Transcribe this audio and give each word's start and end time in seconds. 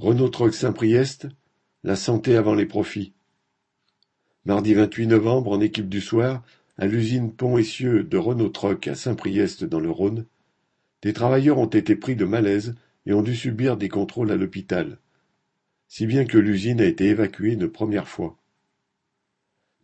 Renault 0.00 0.30
Trucks 0.30 0.54
Saint-Priest, 0.54 1.28
la 1.84 1.94
santé 1.94 2.34
avant 2.34 2.54
les 2.54 2.64
profits. 2.64 3.12
Mardi 4.46 4.72
vingt-huit 4.72 5.06
novembre, 5.06 5.52
en 5.52 5.60
équipe 5.60 5.90
du 5.90 6.00
soir, 6.00 6.42
à 6.78 6.86
l'usine 6.86 7.34
Pont-Essieux 7.34 8.04
de 8.04 8.16
Renault 8.16 8.48
Trucks 8.48 8.88
à 8.88 8.94
Saint-Priest 8.94 9.62
dans 9.64 9.78
le 9.78 9.90
Rhône, 9.90 10.24
des 11.02 11.12
travailleurs 11.12 11.58
ont 11.58 11.66
été 11.66 11.96
pris 11.96 12.16
de 12.16 12.24
malaise 12.24 12.76
et 13.04 13.12
ont 13.12 13.20
dû 13.20 13.36
subir 13.36 13.76
des 13.76 13.90
contrôles 13.90 14.30
à 14.30 14.36
l'hôpital, 14.36 14.96
si 15.86 16.06
bien 16.06 16.24
que 16.24 16.38
l'usine 16.38 16.80
a 16.80 16.86
été 16.86 17.08
évacuée 17.08 17.52
une 17.52 17.68
première 17.68 18.08
fois. 18.08 18.38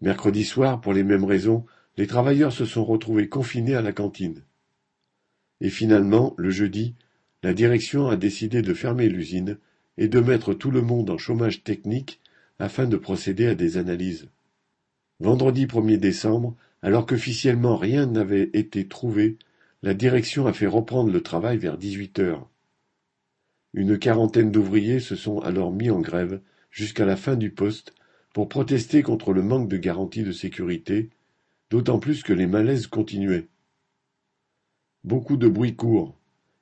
Mercredi 0.01 0.45
soir, 0.45 0.81
pour 0.81 0.95
les 0.95 1.05
mêmes 1.05 1.25
raisons, 1.25 1.67
les 1.99 2.07
travailleurs 2.07 2.55
se 2.55 2.65
sont 2.65 2.87
retrouvés 2.87 3.29
confinés 3.29 3.75
à 3.75 3.83
la 3.83 3.93
cantine. 3.93 4.45
Et 5.61 5.69
finalement, 5.69 6.33
le 6.39 6.49
jeudi, 6.49 6.95
la 7.43 7.53
direction 7.53 8.09
a 8.09 8.17
décidé 8.17 8.63
de 8.63 8.73
fermer 8.73 9.11
l'usine 9.11 9.59
et 9.99 10.09
de 10.09 10.21
mettre 10.21 10.55
tout 10.55 10.71
le 10.71 10.83
monde 10.83 11.11
en 11.11 11.19
chômage 11.19 11.65
technique 11.65 12.21
afin 12.59 12.87
de 12.87 12.97
procéder 12.97 13.47
à 13.47 13.55
des 13.55 13.77
analyses. 13.77 14.29
Vendredi 15.21 15.67
1er 15.67 15.99
décembre, 15.99 16.57
alors 16.83 17.07
qu'officiellement 17.07 17.77
rien 17.77 18.07
n'avait 18.07 18.51
été 18.53 18.87
trouvé, 18.87 19.39
la 19.83 19.95
direction 19.95 20.47
a 20.47 20.53
fait 20.53 20.67
reprendre 20.67 21.11
le 21.11 21.23
travail 21.23 21.59
vers 21.59 21.79
18 21.79 22.19
heures. 22.19 22.49
Une 23.73 23.99
quarantaine 23.99 24.51
d'ouvriers 24.51 25.01
se 25.01 25.17
sont 25.17 25.41
alors 25.41 25.73
mis 25.73 25.91
en 25.91 26.01
grève 26.01 26.41
jusqu'à 26.71 27.05
la 27.05 27.17
fin 27.17 27.37
du 27.37 27.51
poste 27.51 27.95
pour 28.33 28.49
protester 28.49 29.03
contre 29.03 29.33
le 29.33 29.43
manque 29.43 29.69
de 29.69 29.77
garanties 29.77 30.23
de 30.23 30.33
sécurité, 30.33 31.11
d'autant 31.71 31.99
plus 31.99 32.23
que 32.23 32.33
les 32.33 32.47
malaises 32.47 32.87
continuaient. 32.87 33.49
Beaucoup 35.05 35.37
de 35.37 35.49
bruit 35.49 35.75
court. 35.75 36.19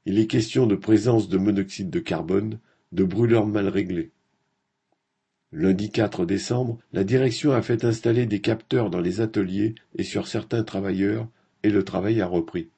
Il 0.07 0.19
est 0.19 0.27
question 0.27 0.67
de 0.67 0.77
présence 0.77 1.29
de 1.29 1.39
monoxyde 1.39 1.91
de 1.91 1.99
carbone, 1.99 2.59
de 2.93 3.05
brûleurs 3.05 3.47
mal 3.47 3.69
réglés. 3.69 4.11
Lundi 5.53 5.91
4 5.91 6.27
décembre, 6.27 6.79
la 6.93 7.05
direction 7.05 7.53
a 7.53 7.63
fait 7.63 7.85
installer 7.85 8.27
des 8.27 8.41
capteurs 8.41 8.91
dans 8.91 9.01
les 9.01 9.21
ateliers 9.21 9.75
et 9.97 10.03
sur 10.03 10.27
certains 10.27 10.65
travailleurs, 10.65 11.29
et 11.63 11.71
le 11.71 11.85
travail 11.85 12.21
a 12.21 12.27
repris. 12.27 12.69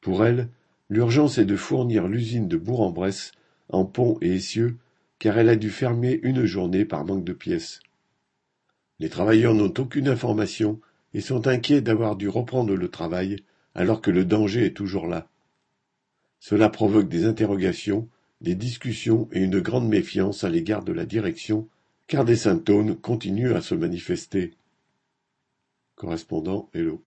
Pour 0.00 0.24
elle, 0.24 0.48
l'urgence 0.88 1.38
est 1.38 1.44
de 1.44 1.56
fournir 1.56 2.06
l'usine 2.06 2.48
de 2.48 2.56
Bourg-en-Bresse 2.56 3.32
en 3.68 3.84
pont 3.84 4.18
et 4.20 4.34
essieux, 4.34 4.76
car 5.18 5.38
elle 5.38 5.48
a 5.48 5.56
dû 5.56 5.70
fermer 5.70 6.20
une 6.22 6.44
journée 6.44 6.84
par 6.84 7.04
manque 7.04 7.24
de 7.24 7.32
pièces. 7.32 7.80
Les 9.00 9.08
travailleurs 9.08 9.54
n'ont 9.54 9.74
aucune 9.78 10.08
information 10.08 10.80
et 11.14 11.20
sont 11.20 11.48
inquiets 11.48 11.80
d'avoir 11.80 12.16
dû 12.16 12.28
reprendre 12.28 12.76
le 12.76 12.88
travail 12.88 13.36
alors 13.74 14.00
que 14.00 14.10
le 14.10 14.24
danger 14.24 14.66
est 14.66 14.76
toujours 14.76 15.06
là. 15.06 15.28
Cela 16.38 16.68
provoque 16.68 17.08
des 17.08 17.24
interrogations 17.24 18.08
des 18.42 18.56
discussions 18.56 19.28
et 19.32 19.40
une 19.40 19.60
grande 19.60 19.88
méfiance 19.88 20.44
à 20.44 20.50
l'égard 20.50 20.82
de 20.84 20.92
la 20.92 21.06
direction, 21.06 21.68
car 22.08 22.24
des 22.24 22.36
symptômes 22.36 22.96
continuent 22.96 23.54
à 23.54 23.62
se 23.62 23.74
manifester. 23.74 24.52
Correspondant 25.94 26.68
Hello. 26.74 27.00